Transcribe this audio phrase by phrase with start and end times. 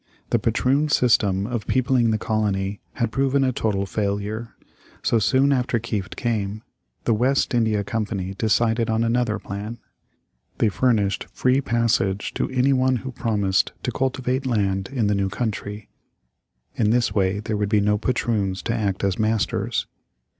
[0.31, 4.55] The patroon system of peopling the colony had proven a total failure.
[5.03, 6.63] So, soon after Kieft came,
[7.03, 9.77] the West India Company decided on another plan.
[10.57, 15.87] They furnished free passage to anyone who promised to cultivate land in the new country.
[16.75, 19.85] In this way there would be no patroons to act as masters.